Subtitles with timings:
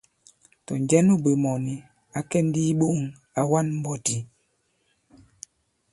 [0.65, 1.73] Tɔ̀ njɛ nu bwě mɔ̀ni,
[2.17, 2.97] ǎ kɛ̀ ndi i iɓōŋ,
[3.39, 4.17] à wa᷇n mbɔti.